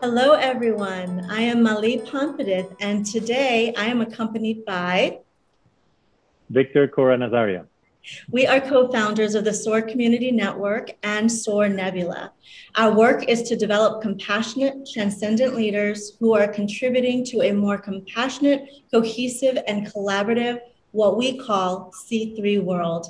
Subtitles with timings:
[0.00, 1.26] Hello, everyone.
[1.28, 5.18] I am Mali Pompadith, and today I am accompanied by
[6.50, 7.66] Victor Cora Nazaria.
[8.30, 12.30] We are co founders of the SOAR Community Network and SOAR Nebula.
[12.76, 18.68] Our work is to develop compassionate, transcendent leaders who are contributing to a more compassionate,
[18.92, 20.60] cohesive, and collaborative,
[20.92, 23.08] what we call C3 world.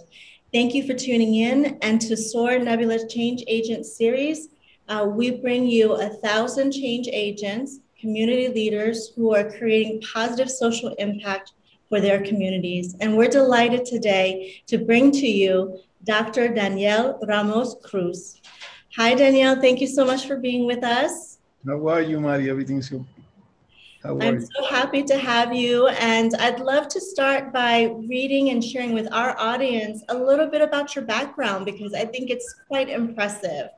[0.55, 4.49] Thank you for tuning in and to SOAR Nebula Change Agent series.
[4.89, 10.95] Uh, we bring you a thousand change agents, community leaders who are creating positive social
[10.95, 11.53] impact
[11.91, 12.97] for their communities.
[13.01, 16.49] And we're delighted today to bring to you Dr.
[16.55, 18.41] Danielle Ramos Cruz.
[18.97, 19.61] Hi, Danielle.
[19.61, 21.39] Thank you so much for being with us.
[21.67, 22.49] How are you, Mari?
[22.49, 23.05] Everything's good.
[24.21, 25.89] I'm so happy to have you.
[25.89, 30.63] And I'd love to start by reading and sharing with our audience a little bit
[30.63, 33.69] about your background because I think it's quite impressive.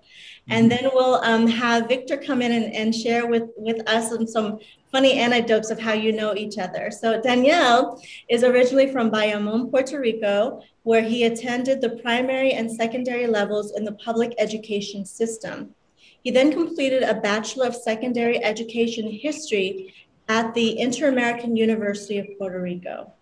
[0.49, 4.27] And then we'll um, have Victor come in and, and share with, with us some,
[4.27, 4.59] some
[4.91, 6.91] funny anecdotes of how you know each other.
[6.91, 13.27] So Danielle is originally from Bayamon, Puerto Rico, where he attended the primary and secondary
[13.27, 15.75] levels in the public education system.
[16.23, 19.95] He then completed a Bachelor of Secondary Education History
[20.31, 23.13] at the Inter-American University of Puerto Rico.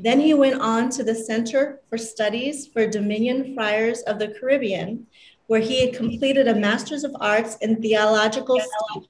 [0.00, 5.06] Then he went on to the Center for Studies for Dominican Friars of the Caribbean,
[5.46, 9.08] where he completed a Master's of Arts in Theological Studies.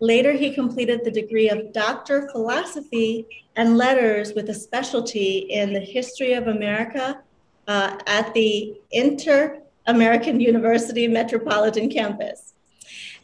[0.00, 5.74] Later, he completed the degree of Doctor of Philosophy and Letters with a specialty in
[5.74, 7.20] the history of America
[7.68, 12.53] uh, at the Inter American University Metropolitan Campus.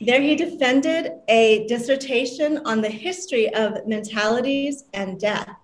[0.03, 5.55] There, he defended a dissertation on the history of mentalities and death.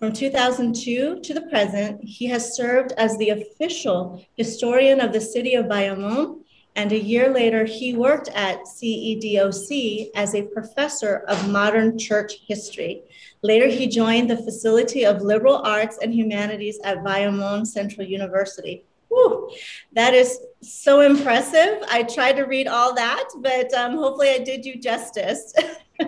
[0.00, 5.54] From 2002 to the present, he has served as the official historian of the city
[5.54, 6.40] of Bayamon,
[6.74, 13.02] and a year later, he worked at CEDOC as a professor of modern church history.
[13.42, 18.84] Later, he joined the Faculty of Liberal Arts and Humanities at Bayamon Central University.
[19.18, 19.50] Whew,
[19.94, 21.82] that is so impressive.
[21.90, 25.52] I tried to read all that, but um, hopefully I did you justice.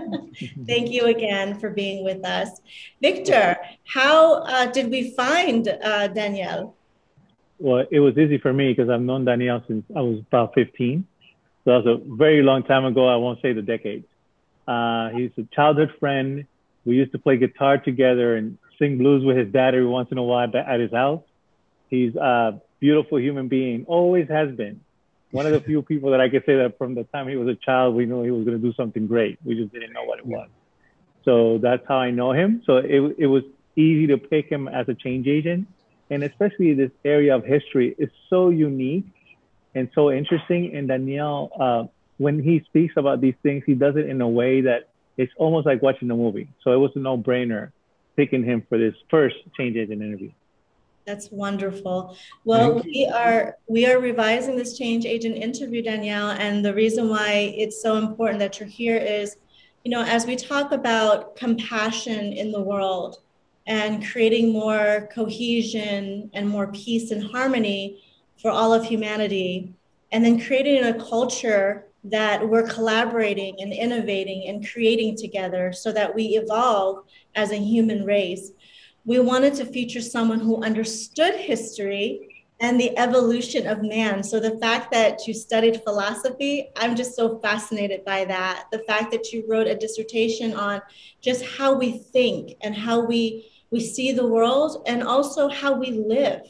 [0.67, 2.61] Thank you again for being with us.
[3.03, 6.77] Victor, how uh, did we find uh, Danielle?
[7.59, 11.05] Well, it was easy for me because I've known Danielle since I was about 15.
[11.65, 13.09] So that was a very long time ago.
[13.09, 14.07] I won't say the decades.
[14.69, 16.47] Uh, he's a childhood friend.
[16.85, 20.19] We used to play guitar together and sing blues with his dad every once in
[20.19, 21.23] a while at his house.
[21.91, 24.81] He's a beautiful human being, always has been
[25.31, 27.49] one of the few people that I could say that from the time he was
[27.49, 29.39] a child, we knew he was going to do something great.
[29.45, 30.49] We just didn't know what it was.
[31.25, 32.63] So that's how I know him.
[32.67, 33.45] So it, it was
[33.77, 35.69] easy to pick him as a change agent.
[36.09, 39.07] And especially this area of history is so unique
[39.75, 40.75] and so interesting.
[40.75, 41.85] And Danielle, uh,
[42.17, 45.67] when he speaks about these things, he does it in a way that it's almost
[45.67, 46.49] like watching a movie.
[46.65, 47.71] So it was a no brainer
[48.17, 50.33] picking him for this first change agent interview.
[51.07, 52.17] That's wonderful.
[52.45, 57.55] Well, we are we are revising this change agent interview, Danielle, and the reason why
[57.57, 59.37] it's so important that you're here is,
[59.85, 63.17] you know, as we talk about compassion in the world
[63.67, 68.03] and creating more cohesion and more peace and harmony
[68.41, 69.73] for all of humanity,
[70.13, 76.15] and then creating a culture that we're collaborating and innovating and creating together so that
[76.15, 78.53] we evolve as a human race
[79.05, 84.23] we wanted to feature someone who understood history and the evolution of man.
[84.23, 88.67] So the fact that you studied philosophy, I'm just so fascinated by that.
[88.71, 90.83] The fact that you wrote a dissertation on
[91.23, 95.93] just how we think and how we we see the world and also how we
[95.93, 96.43] live.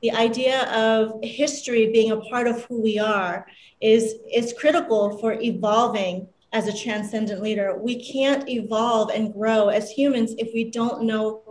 [0.00, 3.46] The idea of history being a part of who we are
[3.80, 7.78] is is critical for evolving as a transcendent leader.
[7.78, 11.42] We can't evolve and grow as humans if we don't know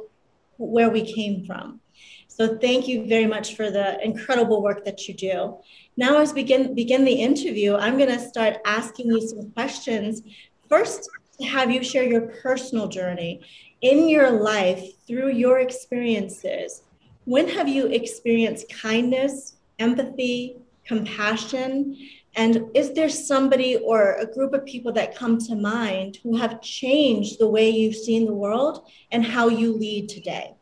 [0.58, 1.80] where we came from.
[2.28, 5.58] So thank you very much for the incredible work that you do.
[5.96, 10.22] Now, as we begin, begin the interview, I'm going to start asking you some questions.
[10.70, 11.10] First,
[11.40, 13.42] to have you share your personal journey
[13.82, 16.84] in your life through your experiences.
[17.26, 21.98] When have you experienced kindness, empathy, compassion?
[22.38, 26.62] And is there somebody or a group of people that come to mind who have
[26.62, 30.54] changed the way you've seen the world and how you lead today?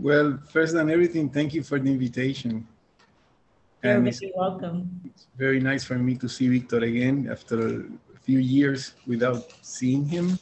[0.00, 2.66] Well, first than everything, thank you for the invitation.
[3.84, 5.00] You're and very welcome.
[5.04, 7.86] It's very nice for me to see Victor again after
[8.16, 10.40] a few years without seeing him.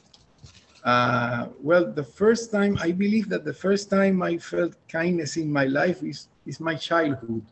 [0.83, 5.53] Uh, well, the first time, I believe that the first time I felt kindness in
[5.53, 7.45] my life is, is my childhood.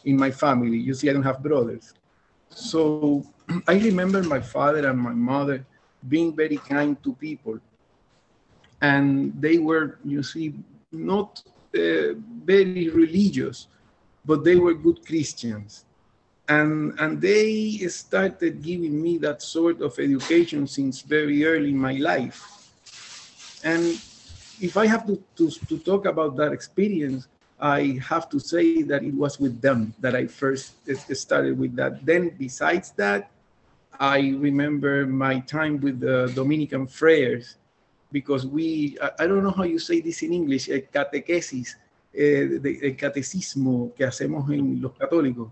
[0.06, 0.78] in my family.
[0.78, 1.94] You see, I don't have brothers.
[2.50, 3.24] So
[3.68, 5.66] I remember my father and my mother
[6.08, 7.60] being very kind to people.
[8.82, 10.54] And they were, you see,
[10.92, 11.44] not
[11.76, 12.14] uh,
[12.46, 13.68] very religious,
[14.26, 15.86] but they were good Christians.
[16.52, 21.94] And, and they started giving me that sort of education since very early in my
[21.94, 22.40] life.
[23.64, 23.84] And
[24.60, 29.02] if I have to, to, to talk about that experience, I have to say that
[29.02, 32.06] it was with them that I first eh, eh, started with that.
[32.06, 33.32] Then, besides that,
[33.98, 37.56] I remember my time with the Dominican friars
[38.12, 41.78] because we, I, don't know how you say this in English, el catequesis,
[42.14, 45.48] eh, el eh, catecismo que hacemos en los católicos.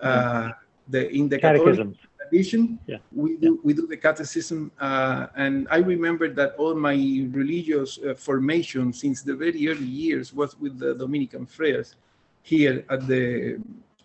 [0.00, 0.50] Uh,
[0.88, 1.96] the, in the Catholic
[2.28, 2.98] tradition, yeah.
[3.12, 4.70] we, do, we do the catechism.
[4.80, 6.94] Uh, and I remember that all my
[7.30, 11.96] religious uh, formation since the very early years was with the Dominican friars
[12.42, 13.58] here at the,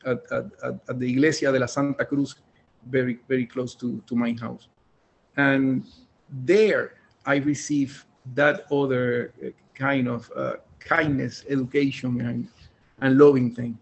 [0.06, 0.46] at, at,
[0.88, 2.36] at the Iglesia de la Santa Cruz
[2.88, 4.68] very, very close to, to my house.
[5.36, 5.86] And
[6.30, 6.94] there
[7.26, 8.06] I received
[8.36, 12.48] that other uh, kind of uh, kindness, education, and,
[13.02, 13.78] and loving thing.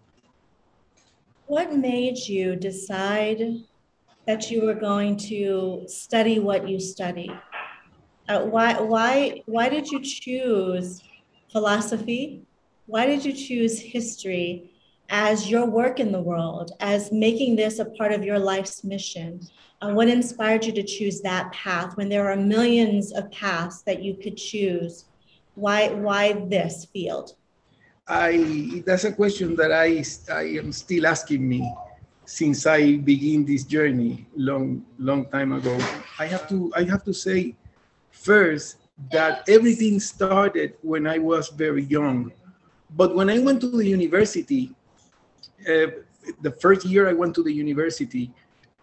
[1.47, 3.41] What made you decide
[4.25, 7.31] that you were going to study what you study?
[8.27, 11.01] Uh, why, why, why did you choose
[11.51, 12.43] philosophy?
[12.85, 14.71] Why did you choose history?
[15.09, 19.39] as your work in the world, as making this a part of your life's mission?
[19.81, 24.03] Uh, what inspired you to choose that path when there are millions of paths that
[24.03, 25.05] you could choose?
[25.55, 27.36] Why, why this field?
[28.07, 31.73] I, that's a question that I, I am still asking me
[32.25, 35.77] since I begin this journey long, long time ago.
[36.19, 37.55] I have to, I have to say
[38.11, 38.77] first
[39.11, 42.31] that everything started when I was very young.
[42.95, 44.73] But when I went to the university,
[45.67, 45.87] uh,
[46.41, 48.31] the first year I went to the university,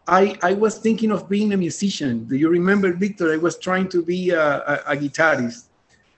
[0.07, 2.25] I, I was thinking of being a musician.
[2.27, 3.33] Do you remember, Victor?
[3.33, 5.65] I was trying to be a, a, a guitarist.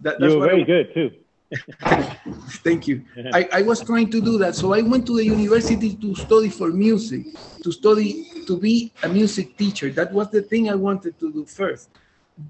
[0.00, 1.10] That, you were very I, good too.
[2.64, 3.04] Thank you.
[3.32, 4.54] I, I was trying to do that.
[4.54, 7.24] So I went to the university to study for music,
[7.62, 9.90] to study to be a music teacher.
[9.90, 11.90] That was the thing I wanted to do first.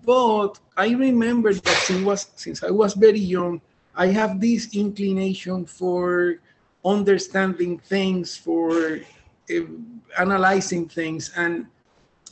[0.05, 3.61] But I remember that since, was, since I was very young,
[3.95, 6.37] I have this inclination for
[6.85, 8.99] understanding things, for
[9.51, 9.61] uh,
[10.19, 11.67] analyzing things, and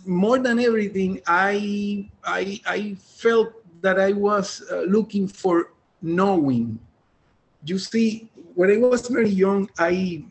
[0.06, 3.52] more than everything, I I, I felt
[3.82, 5.70] that I was uh, looking for
[6.04, 6.78] knowing.
[7.64, 10.24] You see, when I was very young, I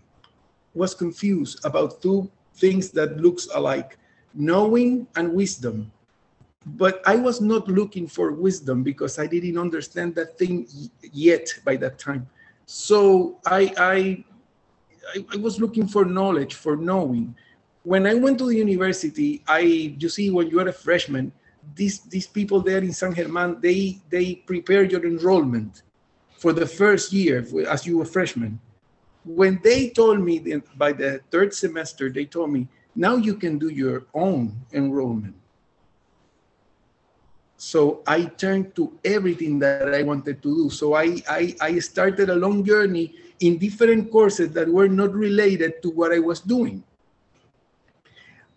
[0.73, 3.97] was confused about two things that looks alike,
[4.33, 5.91] knowing and wisdom.
[6.65, 10.67] But I was not looking for wisdom because I didn't understand that thing
[11.11, 12.29] yet by that time.
[12.65, 14.23] So I, I,
[15.33, 17.35] I, was looking for knowledge, for knowing.
[17.83, 21.33] When I went to the university, I, you see, when you are a freshman,
[21.75, 25.83] these, these people there in San Germán, they, they prepare your enrollment
[26.37, 28.59] for the first year as you a freshman.
[29.25, 33.57] When they told me that by the third semester, they told me, now you can
[33.57, 35.35] do your own enrollment.
[37.57, 40.69] So I turned to everything that I wanted to do.
[40.69, 45.81] So I, I, I started a long journey in different courses that were not related
[45.83, 46.83] to what I was doing.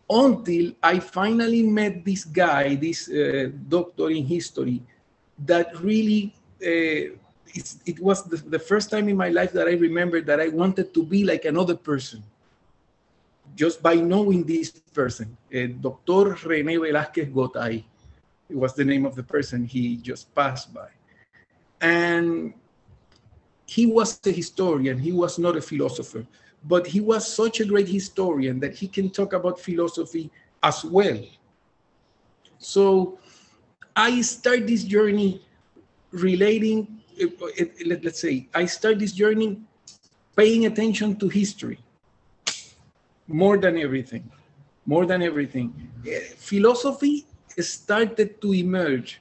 [0.09, 4.81] Until I finally met this guy, this uh, doctor in history,
[5.45, 6.33] that really,
[6.63, 7.11] uh,
[7.85, 10.95] it was the, the first time in my life that I remembered that I wanted
[10.95, 12.23] to be like another person
[13.57, 16.35] just by knowing this person, uh, Dr.
[16.45, 17.83] René Velázquez Gotay.
[18.49, 20.89] It was the name of the person he just passed by.
[21.81, 22.53] And
[23.67, 26.25] he was a historian, he was not a philosopher,
[26.69, 30.31] but he was such a great historian that he can talk about philosophy
[30.63, 31.19] as well.
[32.59, 33.19] So
[33.95, 35.43] I start this journey
[36.11, 39.61] relating, eh, eh, let's say, I start this journey
[40.35, 41.79] paying attention to history
[43.29, 44.31] more than everything,
[44.87, 45.73] more than everything.
[46.07, 47.27] Eh, philosophy
[47.59, 49.21] started to emerge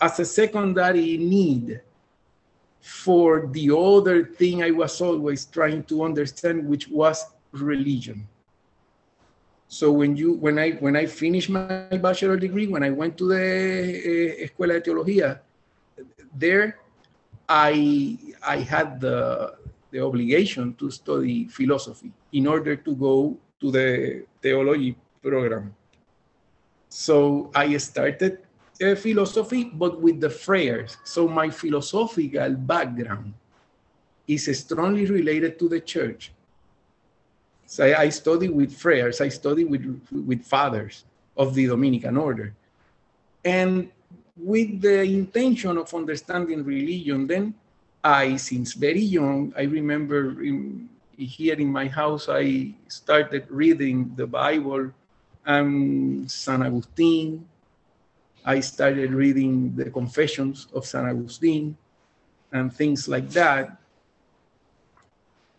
[0.00, 1.80] as a secondary need
[2.80, 8.26] for the other thing I was always trying to understand, which was religion.
[9.68, 13.28] So when you when I when I finished my bachelor degree, when I went to
[13.28, 15.40] the uh, Escuela de Teología,
[16.34, 16.80] there
[17.48, 19.54] I I had the
[19.92, 25.74] the obligation to study philosophy in order to go to the theology program.
[26.88, 28.42] So I started
[28.82, 30.96] uh, philosophy, but with the Friars.
[31.04, 33.34] So my philosophical background
[34.26, 36.32] is strongly related to the church.
[37.66, 41.04] So I, I study with Friars, I study with, with fathers
[41.36, 42.54] of the Dominican order.
[43.44, 43.90] And
[44.36, 47.54] with the intention of understanding religion, then
[48.02, 54.26] I, since very young, I remember in, here in my house, I started reading the
[54.26, 54.90] Bible
[55.44, 57.46] and San Agustin.
[58.44, 61.76] I started reading the Confessions of San Agustin
[62.52, 63.76] and things like that.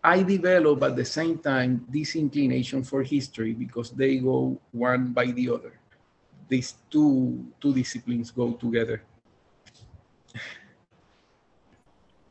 [0.03, 5.27] I developed at the same time this inclination for history because they go one by
[5.27, 5.73] the other.
[6.49, 9.03] These two, two disciplines go together.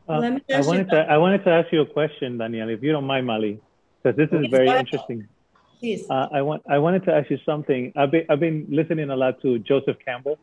[0.08, 3.06] Uh, I wanted to I wanted to ask you a question, Daniel, if you don't
[3.06, 3.60] mind, Mali,
[4.02, 5.28] because this is very interesting.
[5.80, 6.04] Please.
[6.10, 7.92] Uh, I want I wanted to ask you something.
[7.96, 10.38] I've been I've been listening a lot to Joseph Campbell,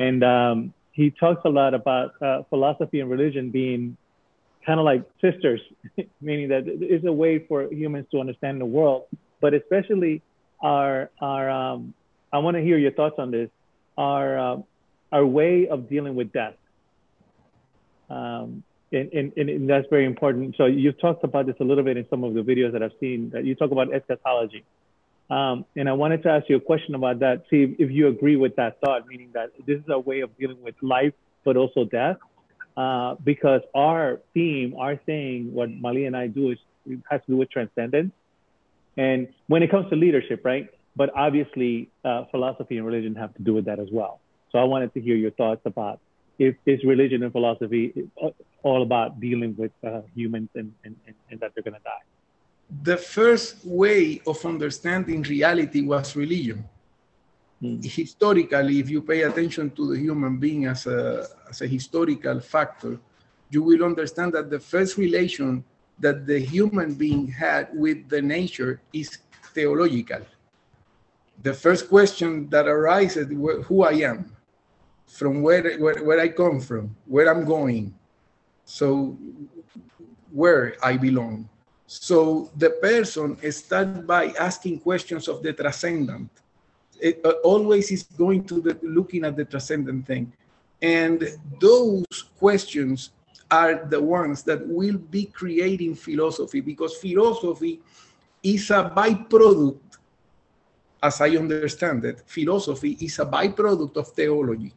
[0.00, 3.96] and um, he talks a lot about uh, philosophy and religion being
[4.66, 5.60] kind of like sisters,
[6.20, 9.04] meaning that it's a way for humans to understand the world,
[9.40, 10.22] but especially
[10.60, 11.94] our our um,
[12.32, 13.50] I want to hear your thoughts on this.
[13.96, 14.56] Our uh,
[15.12, 16.54] our way of dealing with death.
[18.10, 20.56] Um, and, and, and that's very important.
[20.56, 22.92] So you've talked about this a little bit in some of the videos that I've
[23.00, 24.64] seen that you talk about eschatology.
[25.30, 27.44] Um, and I wanted to ask you a question about that.
[27.50, 30.34] See if, if, you agree with that thought, meaning that this is a way of
[30.38, 31.12] dealing with life,
[31.44, 32.16] but also death.
[32.76, 37.32] Uh, because our theme, our thing, what Mali and I do is it has to
[37.32, 38.12] do with transcendence.
[38.96, 40.70] And when it comes to leadership, right?
[40.96, 44.20] But obviously, uh, philosophy and religion have to do with that as well.
[44.50, 46.00] So I wanted to hear your thoughts about
[46.38, 48.08] if is religion and philosophy
[48.62, 50.94] all about dealing with uh, humans and, and,
[51.30, 52.04] and, that they're going to die?
[52.82, 56.64] The first way of understanding reality was religion.
[57.62, 57.84] Mm.
[57.84, 62.98] Historically, if you pay attention to the human being as a, as a historical factor,
[63.50, 65.64] you will understand that the first relation
[65.98, 69.18] that the human being had with the nature is
[69.54, 70.20] theological.
[71.42, 73.26] The first question that arises
[73.66, 74.36] who I am
[75.08, 77.94] from where, where, where I come from, where I'm going,
[78.64, 79.16] so
[80.30, 81.48] where I belong.
[81.86, 86.30] So the person starts by asking questions of the transcendent.
[87.00, 90.30] It uh, always is going to the looking at the transcendent thing.
[90.82, 91.26] And
[91.58, 92.04] those
[92.38, 93.10] questions
[93.50, 97.80] are the ones that will be creating philosophy because philosophy
[98.42, 99.80] is a byproduct,
[101.02, 104.74] as I understand it, philosophy is a byproduct of theology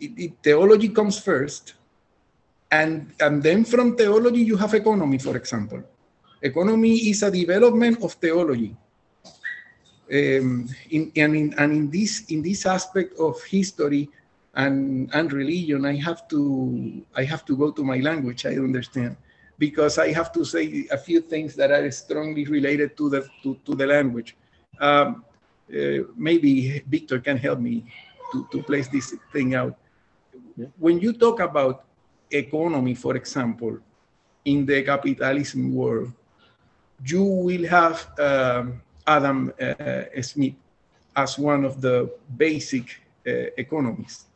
[0.00, 1.74] it, it, theology comes first,
[2.70, 5.82] and, and then from theology you have economy, for example.
[6.42, 8.76] Economy is a development of theology.
[10.12, 14.08] Um, in, and, in, and in this in this aspect of history
[14.54, 18.46] and, and religion, I have to I have to go to my language.
[18.46, 19.16] I understand
[19.58, 23.58] because I have to say a few things that are strongly related to the to,
[23.64, 24.36] to the language.
[24.78, 25.24] Um,
[25.74, 27.84] uh, maybe Victor can help me
[28.32, 29.76] to, to place this thing out.
[30.78, 31.84] When you talk about
[32.30, 33.78] economy, for example,
[34.44, 36.12] in the capitalism world,
[37.04, 40.54] you will have um, Adam uh, Smith
[41.14, 44.26] as one of the basic uh, economists.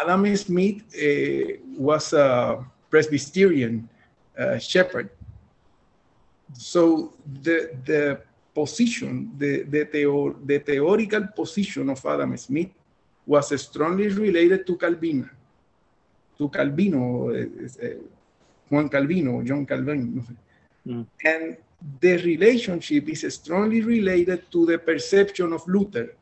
[0.00, 3.88] Adam Smith uh, was a Presbyterian
[4.38, 5.10] uh, shepherd.
[6.54, 8.20] So the, the
[8.54, 12.70] position, the, the, theo the theoretical position of Adam Smith
[13.26, 15.28] was strongly related to Calvin,
[16.38, 17.88] to Calvino, uh,
[18.68, 20.24] Juan Calvino, John Calvin.
[20.86, 21.06] Mm.
[21.24, 21.56] And
[22.00, 26.14] the relationship is strongly related to the perception of Luther.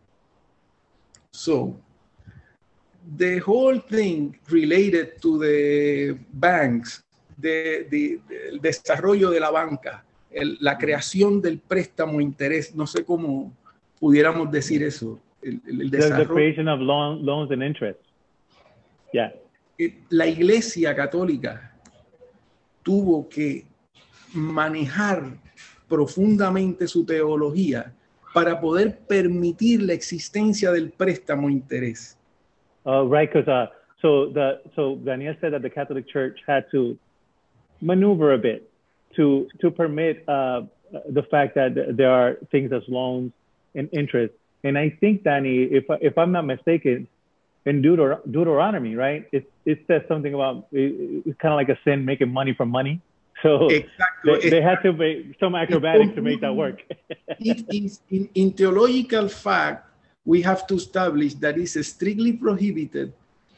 [1.32, 1.76] So,
[3.16, 7.02] the whole thing related to the banks,
[7.38, 8.20] the, the,
[8.52, 13.52] el desarrollo de la banca, el, la creación del préstamo interés, no sé cómo
[13.98, 16.28] pudiéramos decir eso, el, el desarrollo.
[16.28, 18.00] The, creation of loan, loans and interest.
[19.12, 19.30] Yeah.
[20.10, 21.72] La iglesia católica
[22.82, 23.64] tuvo que
[24.34, 25.38] manejar
[25.88, 27.92] profundamente su teología
[28.32, 32.16] para poder permitir la existencia del préstamo interés.
[32.86, 33.66] Uh, right, because uh,
[34.00, 36.96] so the so Daniel said that the Catholic Church had to
[37.80, 38.70] maneuver a bit
[39.16, 40.62] to to permit uh,
[41.08, 43.32] the fact that there are things as loans
[43.74, 47.08] and interest and I think, Danny, if, if I'm not mistaken,
[47.66, 51.78] in Deuter- Deuteronomy, right, it, it says something about it, it's kind of like a
[51.84, 53.00] sin making money from money.
[53.42, 54.40] So exactly.
[54.40, 56.82] they, they had to make some acrobatics to make that work.
[57.28, 59.88] it is in, in theological fact,
[60.24, 63.12] we have to establish that it's strictly prohibited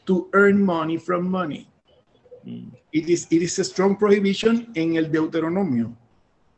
[0.05, 1.67] to earn money from money.
[2.45, 2.71] Mm.
[2.91, 5.93] It is it is a strong prohibition in el Deuteronomio.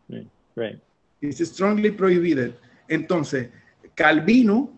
[0.09, 0.27] Right.
[0.55, 0.79] right.
[1.21, 2.55] It's strongly prohibited.
[2.89, 3.49] Entonces,
[3.95, 4.69] Calvino,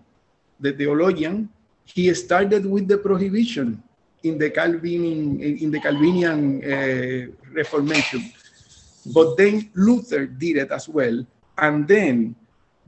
[0.59, 1.50] the theologian,
[1.86, 3.81] he started with the prohibition
[4.24, 8.31] in the Calvin in the Calvinian uh, Reformation,
[9.13, 11.25] but then Luther did it as well,
[11.57, 12.36] and then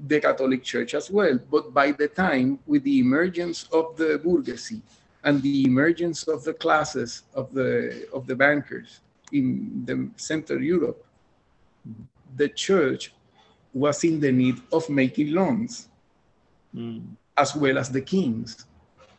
[0.07, 1.39] the Catholic Church as well.
[1.49, 4.81] But by the time, with the emergence of the bourgeoisie
[5.23, 11.05] and the emergence of the classes of the of the bankers in the Central Europe,
[12.35, 13.13] the church
[13.73, 15.88] was in the need of making loans,
[16.75, 17.01] mm.
[17.37, 18.65] as well as the kings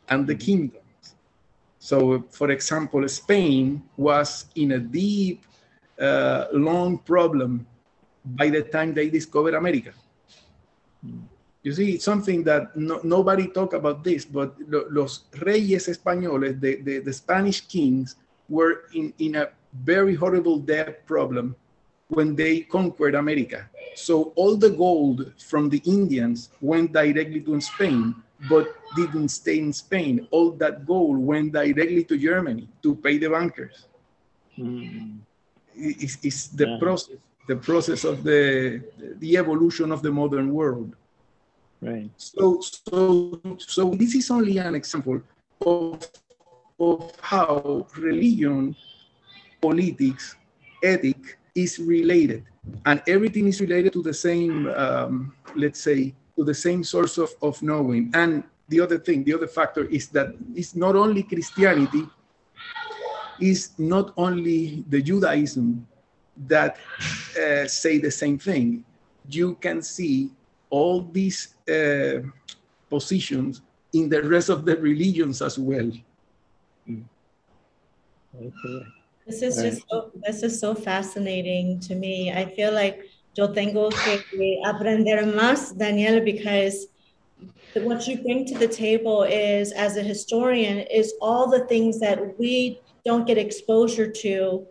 [0.09, 1.17] and the kingdoms.
[1.79, 5.45] So, for example, Spain was in a deep,
[6.01, 7.67] uh, long problem
[8.25, 9.93] by the time they discovered America.
[11.63, 16.61] You see, it's something that no, nobody talk about this, but lo, los reyes españoles,
[16.61, 18.17] the, the, the Spanish kings,
[18.49, 19.49] were in, in a
[19.85, 21.55] very horrible debt problem
[22.11, 23.69] when they conquered America.
[23.95, 28.15] So all the gold from the Indians went directly to Spain,
[28.49, 30.27] but didn't stay in Spain.
[30.31, 33.87] All that gold went directly to Germany to pay the bankers.
[34.59, 35.19] Mm.
[35.77, 36.79] It's, it's, the yeah.
[36.79, 38.83] process, the process of the
[39.19, 40.95] the evolution of the modern world.
[41.81, 42.11] Right.
[42.17, 45.23] So so so this is only an example
[45.65, 46.07] of
[46.79, 48.77] of how religion,
[49.61, 50.37] politics,
[50.83, 52.45] ethic is related,
[52.87, 57.31] and everything is related to the same, um, let's say, to the same source of,
[57.43, 58.11] of knowing.
[58.15, 62.07] And the other thing, the other factor is that it's not only Christianity,
[63.41, 65.87] is not only the Judaism
[66.47, 66.77] that
[67.41, 68.85] uh, say the same thing.
[69.29, 70.31] You can see
[70.69, 72.21] all these uh,
[72.89, 75.91] positions in the rest of the religions as well.
[76.89, 77.05] Mm.
[78.37, 78.87] Okay.
[79.27, 82.33] This is just so, this is so fascinating to me.
[82.33, 83.05] I feel like
[83.37, 86.89] yo tengo que aprender más, Daniel, because
[87.75, 92.39] what you bring to the table is, as a historian, is all the things that
[92.39, 94.67] we don't get exposure to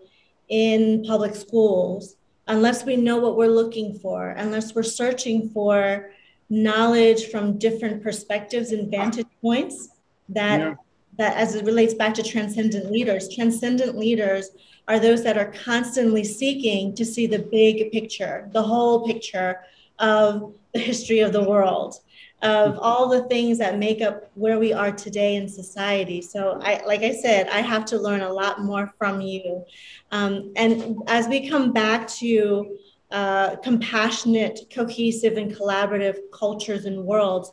[0.50, 2.16] in public schools
[2.48, 6.10] unless we know what we're looking for, unless we're searching for
[6.50, 9.90] knowledge from different perspectives and vantage points
[10.28, 10.76] that yeah
[11.19, 14.51] that as it relates back to transcendent leaders, transcendent leaders
[14.88, 19.60] are those that are constantly seeking to see the big picture, the whole picture
[19.99, 21.95] of the history of the world,
[22.41, 26.21] of all the things that make up where we are today in society.
[26.21, 29.65] So, I, like I said, I have to learn a lot more from you.
[30.12, 32.77] Um, and as we come back to
[33.12, 37.51] uh, compassionate, cohesive, and collaborative cultures and worlds,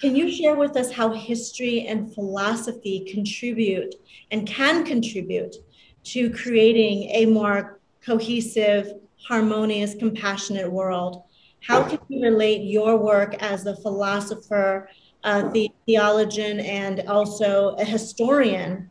[0.00, 3.96] can you share with us how history and philosophy contribute
[4.30, 5.56] and can contribute
[6.04, 8.92] to creating a more cohesive,
[9.26, 11.24] harmonious, compassionate world?
[11.66, 14.88] How can you relate your work as a philosopher,
[15.24, 18.90] the theologian, and also a historian?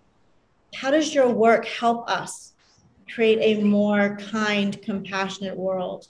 [0.76, 2.54] How does your work help us
[3.14, 6.08] create a more kind, compassionate world?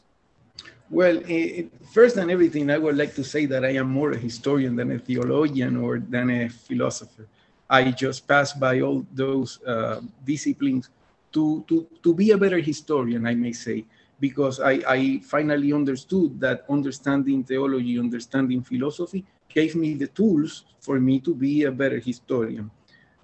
[0.90, 4.18] Well, it, first than everything, I would like to say that I am more a
[4.18, 7.28] historian than a theologian or than a philosopher.
[7.70, 10.90] I just pass by all those uh, disciplines
[11.34, 13.86] to, to, to be a better historian, I may say,
[14.20, 21.00] because I, I finally understood that understanding theology, understanding philosophy gave me the tools for
[21.02, 22.72] me to be a better historian.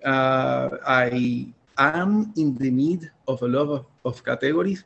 [0.03, 1.47] Uh, I
[1.77, 4.83] am in the need of a lot of, of categories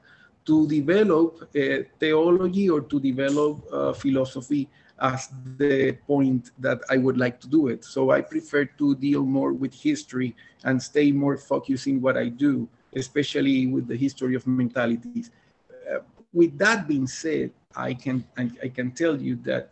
[0.47, 1.51] to develop
[1.99, 4.67] theology or to develop uh, philosophy
[4.99, 7.83] as the point that I would like to do it.
[7.83, 12.29] So I prefer to deal more with history and stay more focused in what I
[12.29, 15.29] do, especially with the history of mentalities.
[15.91, 15.99] Uh,
[16.33, 19.71] with that being said, I can I, I can tell you that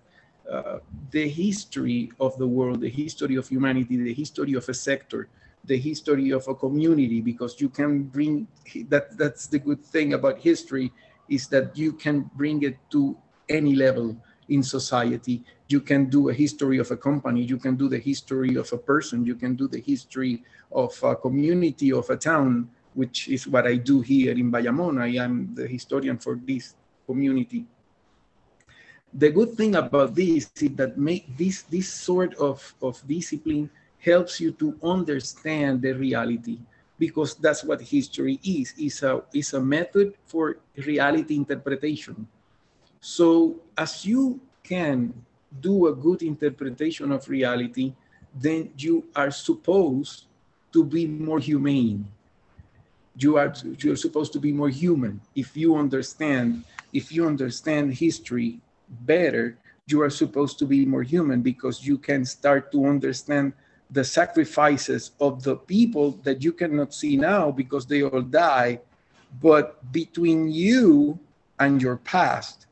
[0.51, 0.77] uh,
[1.09, 5.27] the history of the world, the history of humanity, the history of a sector,
[5.67, 8.47] the history of a community because you can bring
[8.89, 10.91] that that's the good thing about history
[11.29, 13.17] is that you can bring it to
[13.49, 14.15] any level
[14.49, 15.43] in society.
[15.67, 18.77] You can do a history of a company you can do the history of a
[18.77, 23.65] person you can do the history of a community of a town which is what
[23.65, 26.75] i do here in bayamon i am the historian for this
[27.05, 27.65] community.
[29.13, 33.69] The good thing about this is that make this this sort of, of discipline
[34.05, 36.59] helps you to understand the reality
[36.99, 42.27] because that's what history is is a is a method for reality interpretation
[43.05, 45.13] so as you can
[45.61, 47.93] do a good interpretation of reality,
[48.33, 50.25] then you are supposed
[50.73, 52.07] to be more humane.
[53.17, 55.21] You are you're supposed to be more human.
[55.35, 61.41] If you understand, if you understand history better, you are supposed to be more human
[61.41, 63.53] because you can start to understand
[63.95, 68.79] the sacrifices of the people that you cannot see now because they all die.
[69.41, 71.17] But between you
[71.59, 72.67] and your past,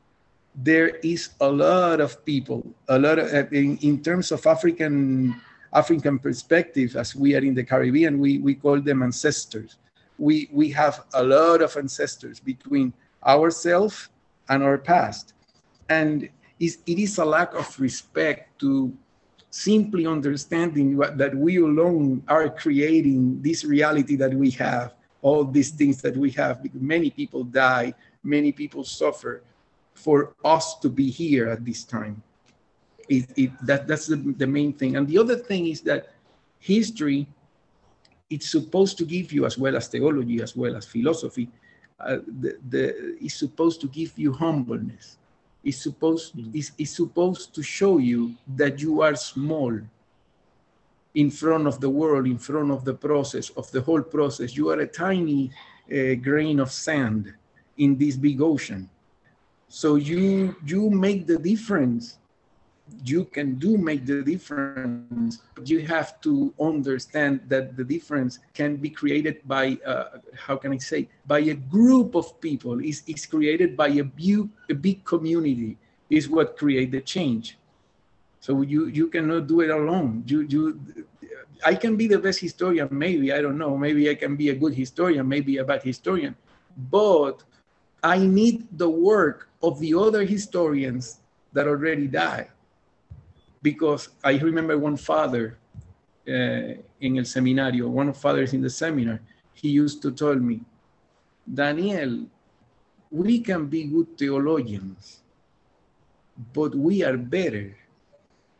[0.54, 5.34] there is a lot of people, a lot of, uh, in, in terms of African
[5.72, 9.76] African perspective, as we are in the Caribbean, we, we call them ancestors.
[10.18, 12.92] We, we have a lot of ancestors between
[13.26, 14.08] ourselves
[14.48, 15.32] and our past.
[15.88, 16.28] And
[16.60, 18.94] it is a lack of respect to
[19.54, 25.70] simply understanding what, that we alone are creating this reality that we have, all these
[25.70, 29.44] things that we have, because many people die, many people suffer
[29.94, 32.20] for us to be here at this time.
[33.08, 34.96] It, it, that, that's the, the main thing.
[34.96, 36.14] And the other thing is that
[36.58, 37.28] history,
[38.30, 41.48] it's supposed to give you, as well as theology, as well as philosophy,
[42.00, 45.18] uh, the, the, it's supposed to give you humbleness
[45.64, 46.54] is supposed mm.
[46.54, 49.78] is, is supposed to show you that you are small
[51.14, 54.56] in front of the world, in front of the process, of the whole process.
[54.56, 55.50] You are a tiny
[55.90, 57.32] uh, grain of sand
[57.78, 58.90] in this big ocean.
[59.68, 62.18] So you you make the difference
[63.04, 68.26] you can do make the difference but you have to understand that the difference can
[68.26, 69.86] be created by uh,
[70.24, 72.78] how can i say by a group of people.
[72.80, 75.78] Is is created by a, view, a big community
[76.10, 77.58] is what create the change.
[78.40, 80.22] So you you cannot do it alone.
[80.26, 80.62] You you
[81.64, 83.76] i can be the best historian maybe i don't know.
[83.76, 86.34] Maybe i can be a good historian maybe a bad historian.
[86.76, 87.42] But
[88.02, 91.20] i need the work of the other historians
[91.52, 92.48] that already died
[93.64, 95.56] because I remember one father
[96.28, 99.20] uh, in el seminario, one of fathers in the seminar,
[99.54, 100.60] he used to tell me,
[101.62, 102.26] Daniel,
[103.10, 105.22] we can be good theologians,
[106.52, 107.74] but we are better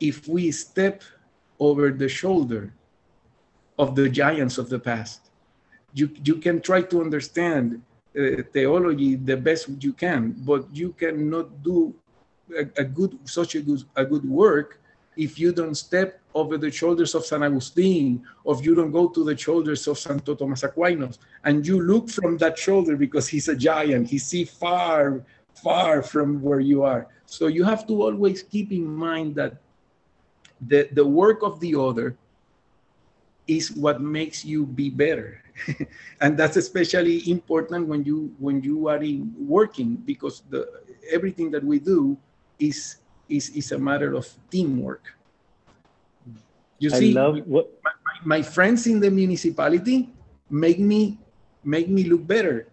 [0.01, 1.03] if we step
[1.61, 2.73] over the shoulder
[3.79, 5.21] of the giants of the past.
[5.93, 7.83] You, you can try to understand
[8.19, 11.95] uh, theology the best you can, but you cannot do
[12.57, 14.81] a, a good such a good, a good work
[15.17, 19.09] if you don't step over the shoulders of San Agustin, or if you don't go
[19.09, 23.49] to the shoulders of Santo Tomas Aquinas, and you look from that shoulder because he's
[23.49, 25.23] a giant, he see far,
[25.63, 27.07] far from where you are.
[27.27, 29.57] So you have to always keep in mind that
[30.67, 32.17] the, the work of the other
[33.47, 35.43] is what makes you be better.
[36.21, 40.67] and that's especially important when you when you are in working because the
[41.13, 42.17] everything that we do
[42.59, 42.97] is
[43.29, 45.15] is, is a matter of teamwork.
[46.79, 47.71] You I see, love what...
[47.83, 50.11] my, my, my friends in the municipality
[50.51, 51.19] make me
[51.65, 52.69] make me look better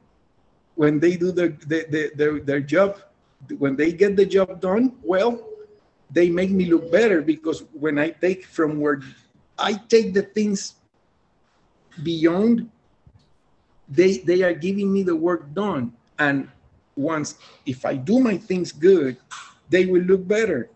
[0.75, 2.99] when they do their, their, their, their job.
[3.57, 5.41] When they get the job done well,
[6.11, 9.01] they make me look better because when I take from where
[9.57, 10.75] I take the things
[12.03, 12.69] beyond,
[13.89, 15.93] they they are giving me the work done.
[16.19, 16.49] And
[16.95, 17.35] once
[17.65, 19.17] if I do my things good,
[19.71, 20.69] they will look better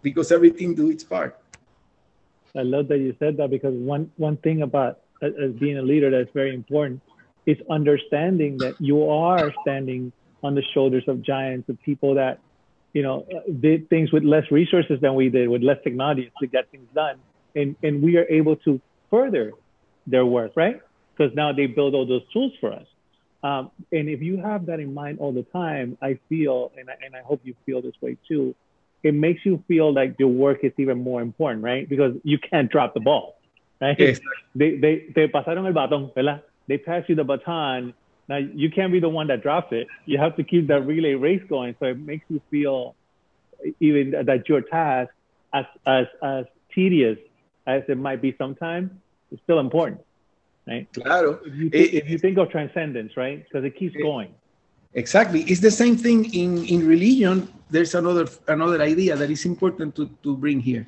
[0.00, 1.36] because everything do its part.
[2.56, 6.10] I love that you said that because one one thing about as being a leader
[6.10, 7.02] that's very important
[7.46, 12.38] is understanding that you are standing on the shoulders of giants of people that
[12.92, 13.26] you know
[13.60, 17.18] did things with less resources than we did with less technology to get things done.
[17.56, 19.52] And and we are able to further
[20.06, 20.80] their work right?
[21.16, 22.86] Because now they build all those tools for us
[23.44, 26.94] um, and if you have that in mind all the time, I feel, and I,
[27.04, 28.54] and I hope you feel this way too,
[29.02, 31.86] it makes you feel like your work is even more important, right?
[31.86, 33.36] Because you can't drop the ball,
[33.82, 34.00] right?
[34.00, 34.18] Yes.
[34.54, 36.40] They, they, they pasaron el batón, ¿verdad?
[36.68, 37.92] They pass you the baton.
[38.28, 39.88] Now you can't be the one that drops it.
[40.06, 41.76] You have to keep that relay race going.
[41.78, 42.94] So it makes you feel
[43.78, 45.10] even that your task,
[45.52, 47.18] as, as, as tedious
[47.66, 48.90] as it might be sometimes,
[49.30, 50.00] is still important
[50.66, 50.88] right?
[50.92, 51.40] Claro.
[51.44, 53.44] If you, eh, think, if eh, you think of transcendence, right?
[53.44, 54.34] Because it keeps eh, going.
[54.94, 55.42] Exactly.
[55.42, 57.48] It's the same thing in, in religion.
[57.70, 60.86] There's another another idea that is important to, to bring here.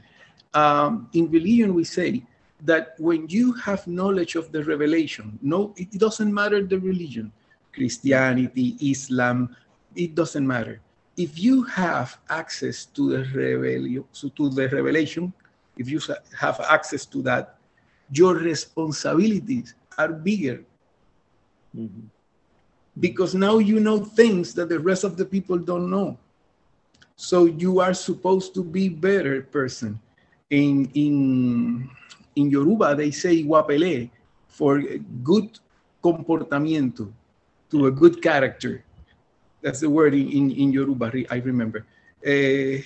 [0.54, 2.22] Um, in religion, we say
[2.64, 7.32] that when you have knowledge of the revelation, no, it doesn't matter the religion,
[7.72, 9.56] Christianity, Islam,
[9.94, 10.80] it doesn't matter.
[11.16, 14.04] If you have access to the revelation,
[14.36, 15.32] to the revelation,
[15.76, 16.00] if you
[16.38, 17.55] have access to that,
[18.12, 20.62] your responsibilities are bigger.
[21.76, 22.06] Mm-hmm.
[22.98, 26.16] Because now you know things that the rest of the people don't know.
[27.16, 30.00] So you are supposed to be better person.
[30.50, 31.90] In in
[32.36, 34.08] in Yoruba they say wapele
[34.48, 34.80] for
[35.24, 35.58] good
[36.02, 37.12] comportamiento,
[37.70, 38.84] to a good character.
[39.60, 41.84] That's the word in, in, in Yoruba, I remember.
[42.24, 42.80] Uh,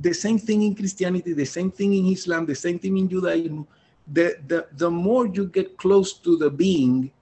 [0.00, 3.66] the same thing in Christianity, the same thing in Islam, the same thing in Judaism.
[4.10, 7.12] The, the, the more you get close to the being,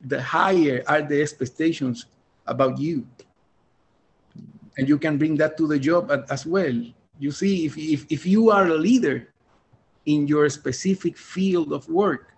[0.00, 2.06] the higher are the expectations
[2.46, 3.06] about you.
[4.78, 6.74] And you can bring that to the job as well.
[7.18, 9.28] You see, if, if, if you are a leader
[10.06, 12.32] in your specific field of work,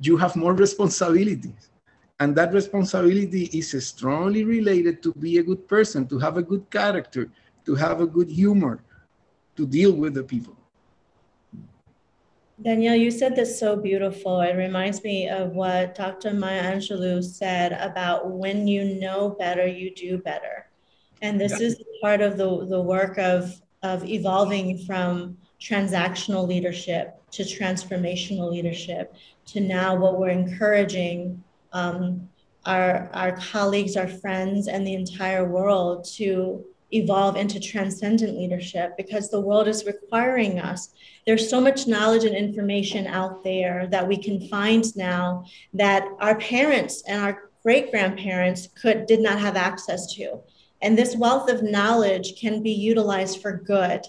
[0.00, 1.70] you have more responsibilities.
[2.20, 6.70] And that responsibility is strongly related to be a good person, to have a good
[6.70, 7.30] character,
[7.66, 8.82] to have a good humor,
[9.56, 10.56] to deal with the people.
[12.62, 14.40] Danielle, you said this so beautiful.
[14.40, 16.32] It reminds me of what Dr.
[16.32, 20.66] Maya Angelou said about when you know better, you do better.
[21.22, 21.66] And this yeah.
[21.68, 29.14] is part of the, the work of, of evolving from transactional leadership to transformational leadership
[29.46, 32.28] to now what we're encouraging um,
[32.64, 39.30] our, our colleagues, our friends, and the entire world to evolve into transcendent leadership because
[39.30, 40.90] the world is requiring us.
[41.26, 46.38] There's so much knowledge and information out there that we can find now that our
[46.38, 50.40] parents and our great grandparents could did not have access to.
[50.82, 54.06] And this wealth of knowledge can be utilized for good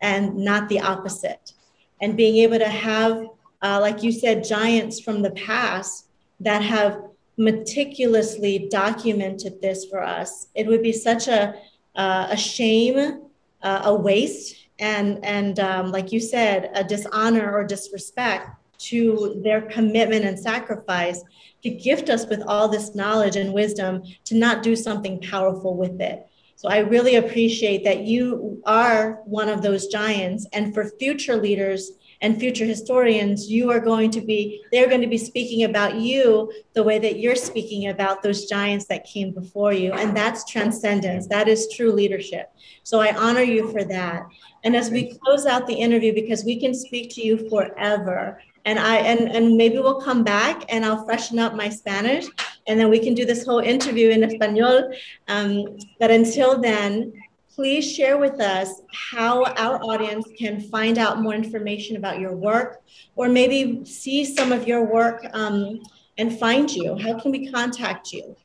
[0.00, 1.52] and not the opposite.
[2.00, 3.26] And being able to have,
[3.62, 6.06] uh, like you said, giants from the past
[6.40, 7.02] that have
[7.36, 11.54] meticulously documented this for us, it would be such a
[11.96, 13.22] uh, a shame,
[13.62, 19.62] uh, a waste, and and um, like you said, a dishonor or disrespect to their
[19.62, 21.22] commitment and sacrifice
[21.62, 26.00] to gift us with all this knowledge and wisdom to not do something powerful with
[26.00, 26.26] it.
[26.56, 31.92] So I really appreciate that you are one of those giants, and for future leaders
[32.24, 36.50] and future historians, you are going to be, they're going to be speaking about you
[36.72, 39.92] the way that you're speaking about those giants that came before you.
[39.92, 41.26] And that's transcendence.
[41.26, 42.50] That is true leadership.
[42.82, 44.22] So I honor you for that.
[44.64, 48.78] And as we close out the interview, because we can speak to you forever, and
[48.78, 52.24] I and and maybe we'll come back and I'll freshen up my Spanish,
[52.66, 54.90] and then we can do this whole interview in Espanol.
[55.28, 57.12] Um, but until then,
[57.54, 62.82] please share with us how our audience can find out more information about your work
[63.14, 65.80] or maybe see some of your work um,
[66.18, 66.96] and find you.
[66.98, 68.36] How can we contact you?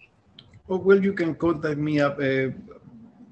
[0.69, 2.49] Oh, well, you can contact me up uh,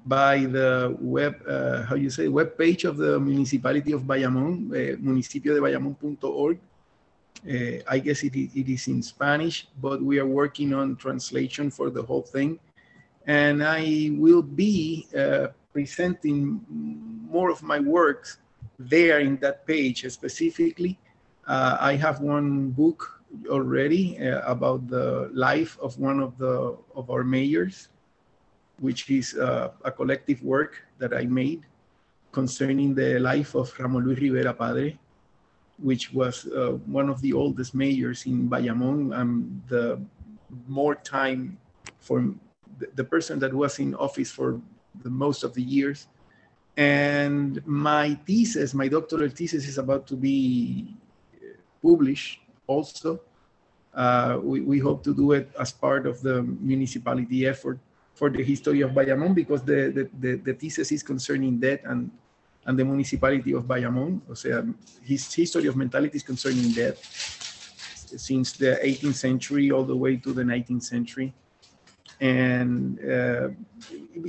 [0.06, 4.96] by the web, uh, how you say, web page of the municipality of Bayamon, uh,
[4.96, 6.58] municipiodebayamon.org.
[7.46, 11.88] Uh, I guess it, it is in Spanish, but we are working on translation for
[11.90, 12.58] the whole thing.
[13.26, 16.58] And I will be uh, presenting
[17.30, 18.42] more of my works
[18.82, 20.98] there in that page specifically.
[21.46, 27.14] Uh, I have one book already uh, about the life of one of the of
[27.14, 27.94] our mayors,
[28.82, 31.62] which is uh, a collective work that I made
[32.32, 34.98] concerning the life of Ramon Luis Rivera Padre,
[35.78, 40.02] which was uh, one of the oldest mayors in Bayamon and the
[40.66, 41.54] more time
[42.02, 42.34] for
[42.98, 44.58] the person that was in office for
[45.02, 46.06] the most of the years.
[46.76, 50.94] And my thesis, my doctoral thesis, is about to be
[51.82, 53.20] published also.
[53.94, 57.80] Uh, we, we hope to do it as part of the municipality effort
[58.14, 62.10] for the history of Bayamon because the, the, the, the thesis is concerning that and,
[62.66, 64.20] and the municipality of Bayamon.
[64.30, 64.62] O sea,
[65.02, 70.32] his history of mentality is concerning that since the 18th century all the way to
[70.32, 71.32] the 19th century
[72.20, 73.48] and uh,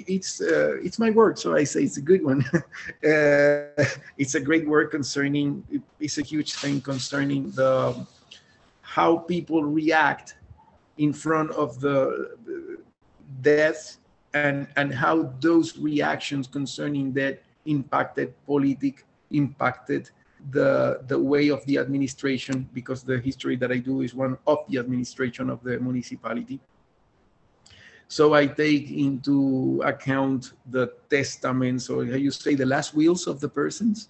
[0.08, 2.46] it's uh, it's my work, so I say it's a good one.
[2.54, 3.84] uh,
[4.18, 5.64] it's a great work concerning.
[6.00, 8.06] It's a huge thing concerning the
[8.82, 10.36] how people react
[10.98, 12.38] in front of the
[13.42, 13.98] death
[14.34, 20.10] and and how those reactions concerning that impacted politic impacted
[20.52, 24.60] the the way of the administration because the history that I do is one of
[24.70, 26.60] the administration of the municipality
[28.10, 33.40] so I take into account the testaments, or how you say, the last wills of
[33.40, 34.10] the persons.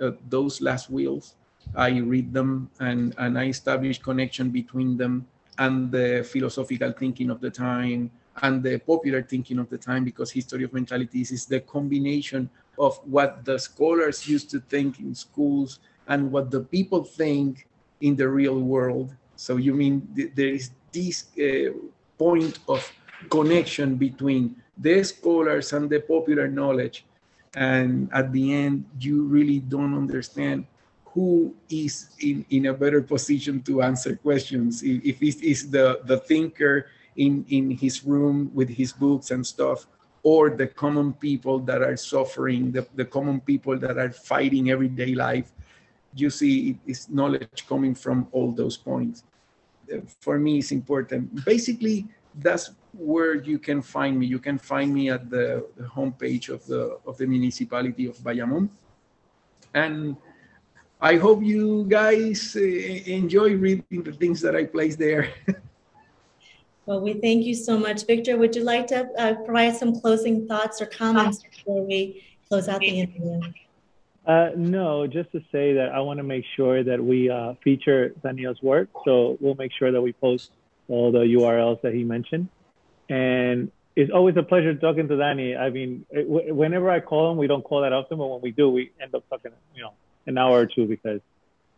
[0.00, 1.36] Uh, those last wills,
[1.76, 5.26] I read them and, and I establish connection between them
[5.58, 8.10] and the philosophical thinking of the time
[8.42, 12.96] and the popular thinking of the time, because history of mentalities is the combination of
[13.04, 17.68] what the scholars used to think in schools and what the people think
[18.00, 19.14] in the real world.
[19.36, 21.76] So you mean th- there is this uh,
[22.18, 22.80] point of
[23.28, 27.04] connection between the scholars and the popular knowledge.
[27.54, 30.66] And at the end, you really don't understand
[31.04, 34.82] who is in, in a better position to answer questions.
[34.82, 39.86] If, it is the, the thinker in, in his room with his books and stuff,
[40.22, 45.14] or the common people that are suffering, the, the common people that are fighting everyday
[45.14, 45.50] life,
[46.14, 49.24] you see it's knowledge coming from all those points.
[50.20, 51.44] For me, it's important.
[51.44, 54.26] Basically, that's where you can find me.
[54.26, 58.68] You can find me at the, the homepage of the of the municipality of Bayamon.
[59.74, 60.16] And
[61.00, 65.32] I hope you guys uh, enjoy reading the things that I place there.
[66.86, 68.06] well, we thank you so much.
[68.06, 72.68] Victor, would you like to uh, provide some closing thoughts or comments before we close
[72.68, 73.40] out the interview?
[74.26, 78.10] Uh, no, just to say that I want to make sure that we uh, feature
[78.22, 78.88] Daniel's work.
[79.04, 80.50] So we'll make sure that we post
[80.90, 82.48] all the URLs that he mentioned.
[83.08, 85.56] And it's always a pleasure talking to Danny.
[85.56, 88.50] I mean, it, whenever I call him, we don't call that often, but when we
[88.50, 89.92] do, we end up talking, you know,
[90.26, 91.20] an hour or two because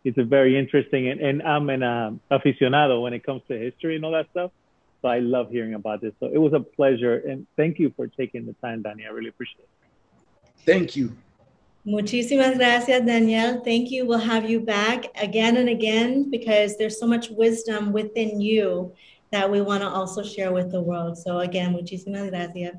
[0.05, 3.97] it's a very interesting and, and I'm an um, aficionado when it comes to history
[3.97, 4.51] and all that stuff.
[5.01, 6.13] So I love hearing about this.
[6.21, 7.17] So it was a pleasure.
[7.17, 9.05] And thank you for taking the time, Danny.
[9.05, 9.69] I really appreciate it.
[10.65, 11.17] Thank you.
[11.85, 13.61] Muchísimas gracias, Daniel.
[13.65, 14.07] Thank you.
[14.07, 18.95] We'll have you back again and again because there's so much wisdom within you
[19.33, 21.19] that we want to also share with the world.
[21.19, 22.77] So again, muchísimas gracias.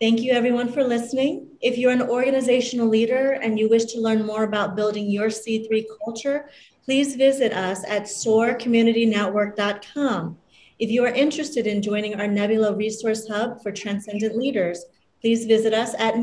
[0.00, 1.48] Thank you everyone for listening.
[1.60, 5.84] If you're an organizational leader and you wish to learn more about building your C3
[6.02, 6.48] culture,
[6.86, 10.38] please visit us at soarcommunitynetwork.com.
[10.78, 14.86] If you are interested in joining our Nebula Resource Hub for Transcendent Leaders,
[15.20, 16.18] please visit us at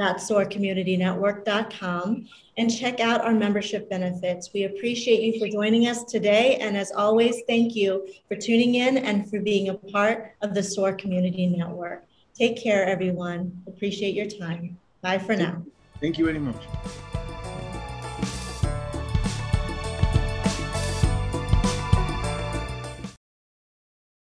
[0.00, 4.52] nebula.soarcommunitynetwork.com and check out our membership benefits.
[4.52, 6.56] We appreciate you for joining us today.
[6.56, 10.62] And as always, thank you for tuning in and for being a part of the
[10.62, 12.04] SOAR Community Network.
[12.34, 13.62] Take care, everyone.
[13.66, 14.78] Appreciate your time.
[15.02, 15.62] Bye for now.
[16.00, 16.62] Thank you very much.